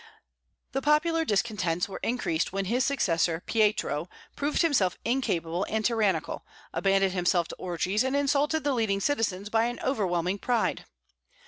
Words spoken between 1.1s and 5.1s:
discontents were increased when his successor, Pietro, proved himself